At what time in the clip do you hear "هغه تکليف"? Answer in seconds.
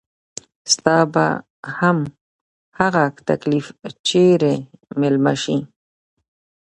2.79-3.67